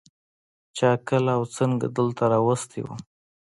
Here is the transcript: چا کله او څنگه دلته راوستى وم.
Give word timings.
چا 0.77 0.89
کله 1.07 1.31
او 1.37 1.43
څنگه 1.55 1.87
دلته 1.97 2.23
راوستى 2.31 2.79
وم. 2.83 2.99